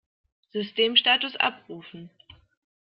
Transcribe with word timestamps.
Systemstatus 0.51 1.35
abrufen! 1.35 2.09